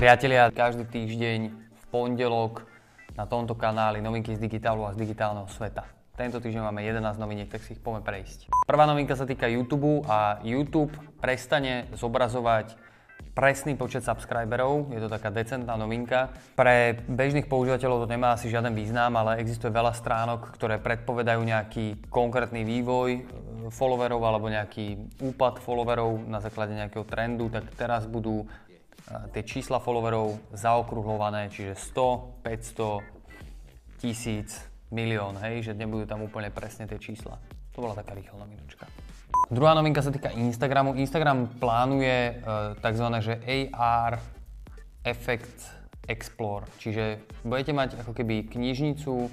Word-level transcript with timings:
Priatelia, 0.00 0.48
každý 0.48 0.88
týždeň 0.88 1.52
v 1.52 1.84
pondelok 1.92 2.64
na 3.20 3.28
tomto 3.28 3.52
kanáli 3.52 4.00
novinky 4.00 4.32
z 4.32 4.40
digitálu 4.40 4.88
a 4.88 4.96
z 4.96 5.04
digitálneho 5.04 5.44
sveta. 5.52 5.84
Tento 6.16 6.40
týždeň 6.40 6.72
máme 6.72 6.80
11 6.80 7.20
noviniek, 7.20 7.52
tak 7.52 7.60
si 7.60 7.76
ich 7.76 7.84
poďme 7.84 8.00
prejsť. 8.08 8.48
Prvá 8.64 8.88
novinka 8.88 9.12
sa 9.12 9.28
týka 9.28 9.44
YouTube 9.44 10.00
a 10.08 10.40
YouTube 10.40 10.96
prestane 11.20 11.84
zobrazovať 12.00 12.80
presný 13.36 13.76
počet 13.76 14.00
subscriberov, 14.00 14.88
je 14.88 15.04
to 15.04 15.12
taká 15.12 15.28
decentná 15.28 15.76
novinka. 15.76 16.32
Pre 16.56 16.96
bežných 17.04 17.44
používateľov 17.44 18.08
to 18.08 18.12
nemá 18.16 18.32
asi 18.32 18.48
žiaden 18.48 18.72
význam, 18.72 19.20
ale 19.20 19.36
existuje 19.44 19.68
veľa 19.68 19.92
stránok, 19.92 20.48
ktoré 20.56 20.80
predpovedajú 20.80 21.44
nejaký 21.44 22.08
konkrétny 22.08 22.64
vývoj 22.64 23.10
e, 23.12 23.20
followerov 23.68 24.24
alebo 24.24 24.48
nejaký 24.48 24.96
úpad 25.20 25.60
followerov 25.60 26.24
na 26.24 26.40
základe 26.40 26.72
nejakého 26.72 27.04
trendu, 27.04 27.52
tak 27.52 27.68
teraz 27.76 28.08
budú 28.08 28.48
tie 29.34 29.42
čísla 29.42 29.78
followerov 29.78 30.38
zaokrúhlované, 30.52 31.48
čiže 31.48 31.74
100, 31.74 32.44
500, 32.44 33.00
1000, 34.00 34.70
milión, 34.90 35.38
hej, 35.38 35.70
že 35.70 35.72
nebudú 35.72 36.04
tam 36.04 36.26
úplne 36.26 36.50
presne 36.50 36.84
tie 36.90 36.98
čísla. 36.98 37.38
To 37.74 37.86
bola 37.86 37.94
taká 37.94 38.14
rýchla 38.18 38.42
novinčka. 38.42 38.90
Druhá 39.50 39.74
novinka 39.74 40.02
sa 40.02 40.10
týka 40.10 40.34
Instagramu. 40.34 40.98
Instagram 40.98 41.58
plánuje 41.58 42.42
uh, 42.42 42.74
tzv. 42.78 43.06
Že 43.22 43.34
AR 43.46 44.18
Effect 45.06 45.58
Explore, 46.10 46.66
čiže 46.82 47.22
budete 47.46 47.70
mať 47.70 48.02
ako 48.02 48.12
keby 48.12 48.50
knižnicu 48.50 49.14
uh, 49.14 49.30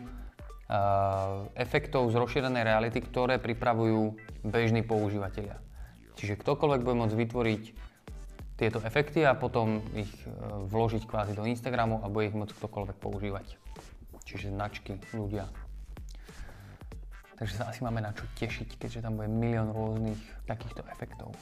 efektov 1.58 2.14
z 2.14 2.16
rozšírenej 2.22 2.64
reality, 2.64 3.02
ktoré 3.02 3.42
pripravujú 3.42 4.14
bežní 4.46 4.86
používateľia. 4.86 5.58
Čiže 6.18 6.38
ktokoľvek 6.38 6.82
bude 6.86 6.98
môcť 7.02 7.16
vytvoriť 7.18 7.64
tieto 8.58 8.82
efekty 8.82 9.22
a 9.22 9.38
potom 9.38 9.86
ich 9.94 10.10
e, 10.26 10.34
vložiť 10.68 11.06
kvázi 11.06 11.38
do 11.38 11.46
Instagramu 11.46 12.02
a 12.02 12.10
bude 12.10 12.34
ich 12.34 12.36
môcť 12.36 12.58
ktokoľvek 12.58 12.98
používať. 12.98 13.48
Čiže 14.26 14.52
značky, 14.52 14.98
ľudia. 15.14 15.48
Takže 17.38 17.54
sa 17.62 17.70
asi 17.70 17.86
máme 17.86 18.02
na 18.02 18.12
čo 18.18 18.26
tešiť, 18.42 18.82
keďže 18.82 19.06
tam 19.06 19.22
bude 19.22 19.30
milión 19.30 19.70
rôznych 19.70 20.18
takýchto 20.50 20.82
efektov 20.90 21.38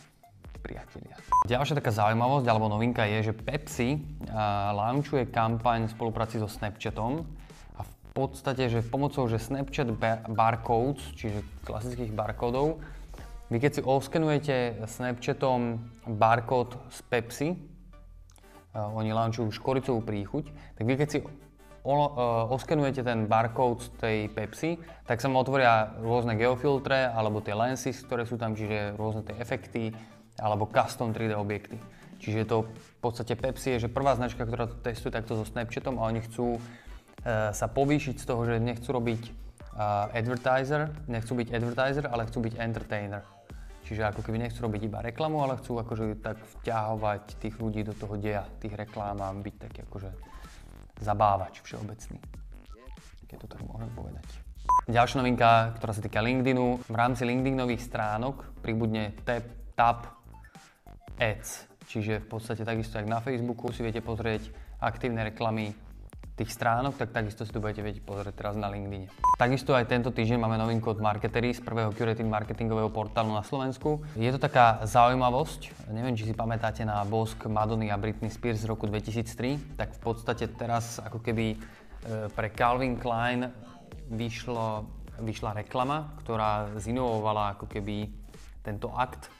priatelia. 0.65 1.15
Ďalšia 1.45 1.77
taká 1.77 1.93
zaujímavosť 1.93 2.45
alebo 2.49 2.65
novinka 2.67 3.05
je, 3.05 3.31
že 3.31 3.33
Pepsi 3.37 4.01
launchuje 4.73 5.29
kampaň 5.29 5.85
v 5.85 5.93
spolupráci 5.93 6.41
so 6.41 6.49
Snapchatom 6.49 7.21
a 7.77 7.85
v 7.85 7.93
podstate, 8.17 8.65
že 8.67 8.81
pomocou 8.81 9.29
že 9.29 9.37
Snapchat 9.37 9.93
barcodes, 10.33 11.05
čiže 11.13 11.45
klasických 11.69 12.11
barkódov, 12.17 12.81
vy 13.49 13.57
keď 13.61 13.71
si 13.77 13.81
oskenujete 13.85 14.55
Snapchatom 14.89 15.77
barkód 16.09 16.73
z 16.89 16.99
Pepsi, 17.05 17.49
uh, 17.53 18.89
oni 18.97 19.13
launchujú 19.13 19.53
škoricovú 19.53 20.01
príchuť, 20.01 20.49
tak 20.49 20.83
vy 20.85 20.97
keď 20.97 21.07
si 21.13 21.19
uh, 21.21 21.29
oskenujete 22.49 23.05
ten 23.05 23.29
barkód 23.29 23.85
z 23.85 23.89
tej 24.01 24.17
Pepsi, 24.33 24.81
tak 25.05 25.21
sa 25.21 25.29
mu 25.29 25.37
otvoria 25.37 25.93
rôzne 26.01 26.33
geofiltre 26.33 27.05
alebo 27.13 27.45
tie 27.45 27.53
lenses, 27.53 28.01
ktoré 28.01 28.25
sú 28.25 28.41
tam, 28.41 28.57
čiže 28.57 28.97
rôzne 28.97 29.21
tie 29.21 29.37
efekty 29.37 29.93
alebo 30.41 30.65
custom 30.65 31.13
3D 31.13 31.37
objekty. 31.37 31.77
Čiže 32.17 32.49
to 32.49 32.65
v 32.65 32.93
podstate 33.05 33.37
Pepsi 33.37 33.77
je, 33.77 33.85
že 33.85 33.93
prvá 33.93 34.17
značka, 34.17 34.49
ktorá 34.49 34.65
to 34.65 34.75
testuje 34.81 35.13
takto 35.13 35.37
so 35.37 35.45
Snapchatom 35.45 36.01
a 36.01 36.09
oni 36.09 36.25
chcú 36.25 36.57
uh, 36.57 37.53
sa 37.53 37.69
povýšiť 37.69 38.15
z 38.17 38.25
toho, 38.25 38.41
že 38.49 38.57
nechcú 38.57 38.89
robiť 38.89 39.44
advertiser, 40.15 40.87
nechcú 41.11 41.35
byť 41.35 41.47
advertiser, 41.51 42.05
ale 42.07 42.27
chcú 42.27 42.39
byť 42.47 42.53
entertainer. 42.59 43.23
Čiže 43.85 44.01
ako 44.01 44.25
keby 44.25 44.41
nechcú 44.41 44.65
robiť 44.65 44.81
iba 44.89 44.99
reklamu, 45.05 45.45
ale 45.45 45.61
chcú 45.61 45.77
akože 45.77 46.17
tak 46.17 46.41
vťahovať 46.41 47.37
tých 47.37 47.55
ľudí 47.61 47.85
do 47.85 47.93
toho 47.93 48.17
deja, 48.17 48.47
tých 48.57 48.73
reklám 48.73 49.21
a 49.21 49.29
byť 49.29 49.55
taký 49.61 49.85
akože 49.85 50.09
zabávač 51.05 51.61
všeobecný. 51.61 52.17
Keď 53.29 53.37
to 53.45 53.47
tak 53.51 53.61
môžem 53.61 53.91
povedať. 53.93 54.25
Ďalšia 54.89 55.21
novinka, 55.21 55.77
ktorá 55.77 55.93
sa 55.93 56.01
týka 56.01 56.21
LinkedInu. 56.21 56.89
V 56.89 56.95
rámci 56.97 57.25
LinkedInových 57.29 57.85
stránok 57.85 58.57
pribudne 58.65 59.13
tab, 59.21 59.45
tab 59.77 59.99
Ads. 61.21 61.69
Čiže 61.85 62.25
v 62.25 62.27
podstate 62.27 62.65
takisto, 62.65 62.97
ako 62.97 63.09
na 63.09 63.21
Facebooku 63.21 63.69
si 63.69 63.85
viete 63.85 64.01
pozrieť 64.01 64.49
aktívne 64.81 65.21
reklamy 65.29 65.77
tých 66.35 66.51
stránok, 66.51 66.99
tak 66.99 67.15
takisto 67.15 67.47
si 67.47 67.51
to 67.55 67.63
budete 67.63 67.79
vedieť 67.79 68.03
pozrieť 68.03 68.35
teraz 68.35 68.55
na 68.59 68.67
LinkedIn. 68.67 69.07
Takisto 69.39 69.71
aj 69.71 69.87
tento 69.87 70.11
týždeň 70.11 70.35
máme 70.35 70.59
novinku 70.59 70.91
od 70.91 70.99
Marketery 70.99 71.55
z 71.55 71.63
prvého 71.63 71.95
curating 71.95 72.27
marketingového 72.27 72.91
portálu 72.91 73.31
na 73.31 73.39
Slovensku. 73.39 74.03
Je 74.19 74.27
to 74.35 74.39
taká 74.39 74.83
zaujímavosť, 74.83 75.91
neviem, 75.95 76.11
či 76.19 76.27
si 76.27 76.35
pamätáte 76.35 76.83
na 76.83 76.99
bosk 77.07 77.47
Madony 77.47 77.87
a 77.87 77.95
Britney 77.95 78.27
Spears 78.27 78.67
z 78.67 78.67
roku 78.67 78.83
2003, 78.83 79.79
tak 79.79 79.95
v 79.95 79.99
podstate 80.03 80.51
teraz 80.51 80.99
ako 80.99 81.23
keby 81.23 81.55
e, 81.55 81.57
pre 82.35 82.51
Calvin 82.51 82.99
Klein 82.99 83.47
vyšlo, 84.11 84.91
vyšla 85.23 85.63
reklama, 85.63 86.19
ktorá 86.19 86.75
zinovovala 86.83 87.55
ako 87.55 87.71
keby 87.71 88.11
tento 88.59 88.91
akt 88.91 89.31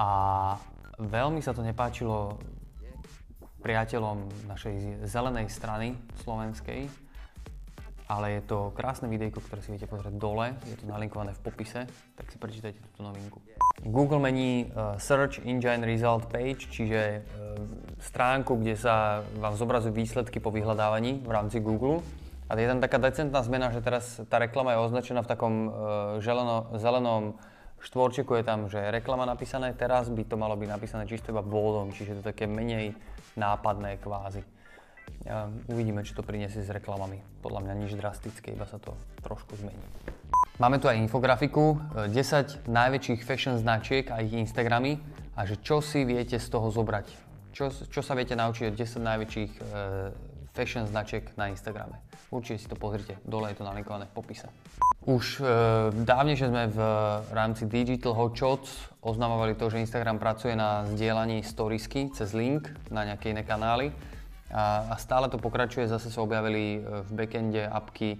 a 0.00 0.08
veľmi 0.96 1.44
sa 1.44 1.52
to 1.52 1.60
nepáčilo 1.60 2.40
priateľom 3.60 4.48
našej 4.48 5.04
zelenej 5.04 5.52
strany 5.52 5.94
slovenskej, 6.24 6.88
ale 8.10 8.40
je 8.40 8.42
to 8.42 8.74
krásne 8.74 9.06
videjko, 9.06 9.38
ktoré 9.38 9.62
si 9.62 9.70
viete 9.70 9.86
pozrieť 9.86 10.18
dole, 10.18 10.58
je 10.66 10.74
to 10.82 10.90
nalinkované 10.90 11.30
v 11.30 11.40
popise, 11.46 11.86
tak 12.18 12.26
si 12.26 12.42
prečítajte 12.42 12.82
túto 12.90 13.06
novinku. 13.06 13.38
Google 13.86 14.18
mení 14.18 14.66
uh, 14.66 14.98
Search 14.98 15.38
Engine 15.46 15.86
Result 15.86 16.26
Page, 16.26 16.66
čiže 16.66 17.22
uh, 17.22 17.22
stránku, 18.02 18.58
kde 18.58 18.74
sa 18.74 19.22
vám 19.38 19.54
zobrazujú 19.54 19.94
výsledky 19.94 20.42
po 20.42 20.50
vyhľadávaní 20.50 21.22
v 21.22 21.30
rámci 21.30 21.62
Google. 21.62 22.02
A 22.50 22.58
je 22.58 22.66
tam 22.66 22.82
taká 22.82 22.98
decentná 22.98 23.46
zmena, 23.46 23.70
že 23.70 23.78
teraz 23.78 24.18
tá 24.26 24.42
reklama 24.42 24.74
je 24.74 24.82
označená 24.82 25.22
v 25.22 25.30
takom 25.30 25.54
uh, 25.70 25.72
želeno, 26.18 26.66
zelenom 26.82 27.38
štvorčeku 27.80 28.36
je 28.36 28.44
tam, 28.44 28.66
že 28.66 28.90
reklama 28.90 29.24
napísané, 29.24 29.72
teraz 29.72 30.10
by 30.12 30.26
to 30.26 30.36
malo 30.36 30.58
byť 30.58 30.68
napísané 30.68 31.06
čisto 31.08 31.32
iba 31.32 31.40
boldom, 31.40 31.94
čiže 31.94 32.20
to 32.20 32.22
také 32.26 32.44
menej 32.44 32.92
nápadné 33.36 33.98
kvázi. 34.00 34.42
Uvidíme, 35.68 36.00
či 36.00 36.16
to 36.16 36.24
priniesie 36.24 36.64
s 36.64 36.70
reklamami. 36.72 37.20
Podľa 37.44 37.60
mňa 37.66 37.74
nič 37.76 37.92
drastické, 37.98 38.56
iba 38.56 38.64
sa 38.64 38.80
to 38.80 38.96
trošku 39.20 39.58
zmení. 39.60 39.84
Máme 40.60 40.76
tu 40.76 40.92
aj 40.92 41.00
infografiku, 41.00 41.80
10 41.96 42.12
e, 42.12 42.68
najväčších 42.68 43.24
fashion 43.24 43.56
značiek 43.56 44.04
a 44.12 44.20
ich 44.20 44.36
Instagramy 44.36 45.00
a 45.32 45.48
že 45.48 45.56
čo 45.56 45.80
si 45.80 46.04
viete 46.04 46.36
z 46.36 46.46
toho 46.52 46.68
zobrať. 46.68 47.08
Čo, 47.56 47.72
čo 47.88 48.00
sa 48.04 48.12
viete 48.12 48.36
naučiť 48.36 48.68
od 48.68 48.76
10 48.76 49.00
najväčších 49.00 49.52
e, 49.56 49.60
fashion 50.60 50.84
značiek 50.84 51.24
na 51.40 51.48
Instagrame. 51.48 51.96
Určite 52.28 52.60
si 52.60 52.68
to 52.68 52.76
pozrite, 52.76 53.16
dole 53.24 53.48
je 53.48 53.56
to 53.56 53.64
nalinkované 53.64 54.04
v 54.04 54.12
popise. 54.12 54.52
Už 55.08 55.40
e, 55.40 55.42
dávnejšie 56.04 56.52
sme 56.52 56.68
v 56.68 56.80
rámci 57.32 57.64
Digital 57.64 58.12
Hot 58.12 58.36
Shots 58.36 58.68
oznamovali 59.00 59.56
to, 59.56 59.72
že 59.72 59.80
Instagram 59.80 60.20
pracuje 60.20 60.52
na 60.52 60.84
zdieľaní 60.84 61.40
storiesky 61.40 62.12
cez 62.12 62.36
link 62.36 62.68
na 62.92 63.08
nejaké 63.08 63.32
iné 63.32 63.40
kanály 63.40 63.96
a, 64.52 64.92
a 64.92 64.94
stále 65.00 65.32
to 65.32 65.40
pokračuje, 65.40 65.88
zase 65.88 66.12
sa 66.12 66.20
objavili 66.20 66.84
e, 66.84 67.06
v 67.08 67.10
backende 67.16 67.64
apky 67.64 68.10
e, 68.14 68.18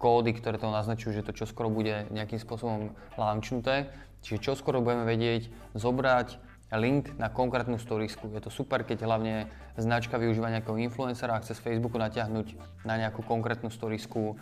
kódy, 0.00 0.32
ktoré 0.32 0.56
to 0.56 0.72
naznačujú, 0.72 1.20
že 1.20 1.26
to 1.28 1.36
čoskoro 1.36 1.68
bude 1.68 2.08
nejakým 2.08 2.40
spôsobom 2.40 2.96
launchnuté. 3.20 3.92
Čiže 4.24 4.40
čoskoro 4.40 4.80
budeme 4.80 5.04
vedieť 5.04 5.52
zobrať 5.76 6.47
link 6.76 7.16
na 7.16 7.32
konkrétnu 7.32 7.80
storiesku. 7.80 8.28
Je 8.36 8.44
to 8.44 8.52
super, 8.52 8.84
keď 8.84 9.08
hlavne 9.08 9.48
značka 9.80 10.20
využíva 10.20 10.52
nejakého 10.52 10.76
influencera 10.76 11.38
a 11.38 11.40
chce 11.40 11.56
z 11.56 11.64
Facebooku 11.64 11.96
natiahnuť 11.96 12.60
na 12.84 13.00
nejakú 13.00 13.24
konkrétnu 13.24 13.72
storiesku 13.72 14.36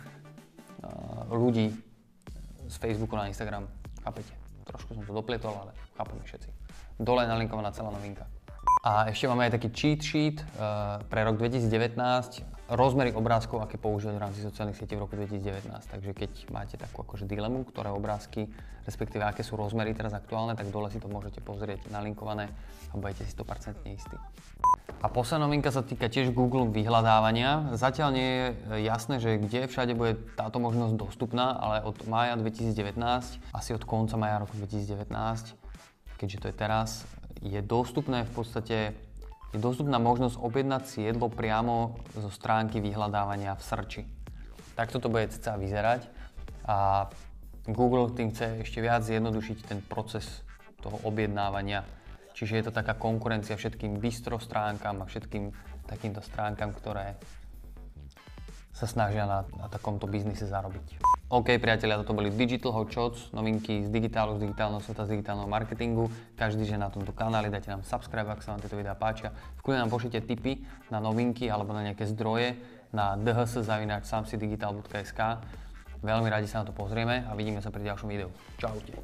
ľudí 1.31 1.71
z 2.67 2.75
Facebooku 2.75 3.15
na 3.15 3.31
Instagram. 3.31 3.67
Chápete? 4.03 4.33
Trošku 4.67 4.99
som 4.99 5.03
to 5.07 5.15
doplietol, 5.15 5.55
ale 5.55 5.71
chápeme 5.95 6.19
všetci. 6.27 6.49
Dole 6.99 7.23
je 7.23 7.31
nalinkovaná 7.31 7.71
celá 7.71 7.95
novinka. 7.95 8.27
A 8.83 9.07
ešte 9.07 9.31
máme 9.31 9.47
aj 9.47 9.55
taký 9.55 9.69
cheat 9.71 9.99
sheet 10.03 10.37
uh, 10.59 10.99
pre 11.07 11.23
rok 11.23 11.39
2019, 11.39 12.56
rozmery 12.67 13.15
obrázkov, 13.15 13.63
aké 13.63 13.79
používať 13.79 14.15
v 14.15 14.23
rámci 14.23 14.39
sociálnych 14.43 14.75
sietí 14.75 14.99
v 14.99 15.07
roku 15.07 15.15
2019. 15.15 15.71
Takže 15.71 16.11
keď 16.11 16.31
máte 16.51 16.75
takú 16.75 17.03
akože 17.03 17.23
dilemu, 17.23 17.63
ktoré 17.71 17.91
obrázky, 17.91 18.51
respektíve 18.83 19.23
aké 19.23 19.43
sú 19.43 19.55
rozmery 19.55 19.95
teraz 19.95 20.11
aktuálne, 20.11 20.55
tak 20.55 20.67
dole 20.71 20.91
si 20.91 20.99
to 20.99 21.07
môžete 21.07 21.39
pozrieť 21.43 21.87
nalinkované 21.91 22.51
a 22.91 22.93
budete 22.99 23.23
si 23.23 23.31
100% 23.35 23.87
istí. 23.87 24.17
A 24.99 25.07
posledná 25.07 25.45
novinka 25.45 25.69
sa 25.69 25.85
týka 25.85 26.09
tiež 26.09 26.33
Google 26.35 26.67
vyhľadávania. 26.73 27.71
Zatiaľ 27.77 28.09
nie 28.11 28.27
je 28.27 28.45
jasné, 28.83 29.21
že 29.21 29.37
kde 29.37 29.69
všade 29.69 29.93
bude 29.93 30.19
táto 30.35 30.57
možnosť 30.57 30.97
dostupná, 30.97 31.55
ale 31.55 31.85
od 31.85 31.95
mája 32.09 32.35
2019, 32.35 32.97
asi 33.53 33.69
od 33.77 33.83
konca 33.85 34.17
maja 34.19 34.41
roku 34.41 34.57
2019, 34.57 35.07
keďže 36.17 36.37
to 36.41 36.47
je 36.49 36.55
teraz, 36.55 36.89
je 37.45 37.61
dostupné 37.61 38.25
v 38.25 38.31
podstate 38.33 38.77
je 39.55 39.59
dostupná 39.59 39.99
možnosť 40.01 40.35
objednať 40.39 40.83
si 40.87 40.99
jedlo 41.05 41.31
priamo 41.31 41.99
zo 42.15 42.31
stránky 42.31 42.83
vyhľadávania 42.83 43.55
v 43.55 43.61
Searchi. 43.63 44.03
Takto 44.75 44.99
to 44.99 45.07
bude 45.07 45.31
cca 45.31 45.55
vyzerať 45.55 46.01
a 46.67 47.07
Google 47.67 48.11
tým 48.11 48.31
chce 48.31 48.63
ešte 48.63 48.79
viac 48.83 49.03
zjednodušiť 49.03 49.57
ten 49.67 49.79
proces 49.83 50.43
toho 50.83 50.99
objednávania 51.07 51.83
Čiže 52.37 52.53
je 52.61 52.65
to 52.69 52.77
taká 52.77 52.93
konkurencia 52.93 53.57
všetkým 53.57 53.97
bistro 53.97 54.37
stránkam 54.37 55.01
a 55.01 55.09
všetkým 55.09 55.49
takýmto 55.89 56.21
stránkam, 56.21 56.69
ktoré 56.69 57.17
sa 58.69 58.85
snažia 58.85 59.25
na, 59.25 59.41
na 59.57 59.65
takomto 59.73 60.05
biznise 60.05 60.45
zarobiť. 60.45 61.16
OK, 61.27 61.59
priatelia, 61.59 61.99
toto 61.99 62.15
boli 62.15 62.31
Digital 62.31 62.71
Hot 62.71 62.87
Shots, 62.87 63.35
novinky 63.35 63.83
z 63.83 63.91
digitálu, 63.91 64.39
z 64.39 64.47
digitálneho 64.47 64.79
sveta, 64.79 65.03
z 65.03 65.19
digitálneho 65.19 65.51
marketingu. 65.51 66.07
Každý 66.39 66.63
deň 66.63 66.79
na 66.79 66.87
tomto 66.87 67.11
kanáli, 67.11 67.51
dajte 67.51 67.67
nám 67.67 67.83
subscribe, 67.83 68.31
ak 68.31 68.39
sa 68.39 68.55
vám 68.55 68.63
tieto 68.63 68.79
videá 68.79 68.95
páčia. 68.95 69.35
V 69.59 69.75
nám 69.75 69.91
pošlite 69.91 70.23
tipy 70.23 70.63
na 70.87 71.03
novinky 71.03 71.51
alebo 71.51 71.75
na 71.75 71.83
nejaké 71.83 72.07
zdroje 72.07 72.55
na 72.95 73.19
dhs.samsidigital.sk. 73.19 75.19
Veľmi 75.99 76.31
radi 76.31 76.47
sa 76.47 76.63
na 76.63 76.65
to 76.71 76.71
pozrieme 76.71 77.27
a 77.27 77.35
vidíme 77.35 77.59
sa 77.59 77.75
pri 77.75 77.91
ďalšom 77.91 78.07
videu. 78.07 78.31
Čaute. 78.55 78.95